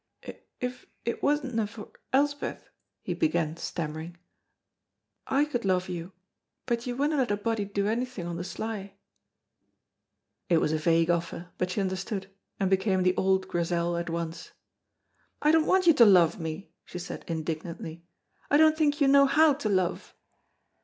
"If 0.59 0.87
it 1.05 1.21
wasna 1.21 1.67
for 1.67 1.91
Elspeth," 2.11 2.71
he 3.03 3.13
began, 3.13 3.55
stammering, 3.55 4.17
"I 5.27 5.45
could 5.45 5.63
love 5.63 5.89
you, 5.89 6.11
but 6.65 6.87
you 6.87 6.95
winna 6.95 7.17
let 7.17 7.29
a 7.29 7.37
body 7.37 7.65
do 7.65 7.87
onything 7.87 8.25
on 8.25 8.35
the 8.35 8.43
sly." 8.43 8.95
It 10.49 10.57
was 10.57 10.71
a 10.71 10.79
vague 10.79 11.11
offer, 11.11 11.51
but 11.59 11.69
she 11.69 11.81
understood, 11.81 12.31
and 12.59 12.67
became 12.67 13.03
the 13.03 13.15
old 13.15 13.47
Grizel 13.47 13.95
at 13.95 14.09
once. 14.09 14.53
"I 15.39 15.51
don't 15.51 15.67
want 15.67 15.85
you 15.85 15.93
to 15.93 16.05
love 16.05 16.39
me," 16.39 16.71
she 16.83 16.97
said 16.97 17.23
indignantly; 17.27 18.03
"I 18.49 18.57
don't 18.57 18.75
think 18.75 19.01
you 19.01 19.07
know 19.07 19.27
how 19.27 19.53
to 19.53 19.69
love." 19.69 20.15